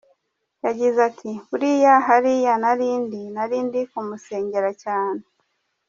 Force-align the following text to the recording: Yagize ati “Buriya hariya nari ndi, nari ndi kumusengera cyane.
Yagize 0.65 0.99
ati 1.09 1.31
“Buriya 1.49 1.93
hariya 2.07 2.53
nari 2.63 2.89
ndi, 3.03 3.21
nari 3.35 3.57
ndi 3.67 3.81
kumusengera 3.91 4.69
cyane. 4.83 5.21